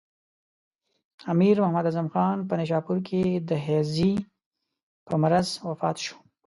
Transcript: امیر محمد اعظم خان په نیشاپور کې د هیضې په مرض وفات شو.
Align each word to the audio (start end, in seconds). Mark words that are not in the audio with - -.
امیر 1.31 1.55
محمد 1.63 1.85
اعظم 1.87 2.07
خان 2.13 2.37
په 2.47 2.53
نیشاپور 2.59 2.97
کې 3.07 3.21
د 3.49 3.51
هیضې 3.67 4.13
په 5.05 5.13
مرض 5.21 5.49
وفات 5.69 5.97
شو. 6.05 6.17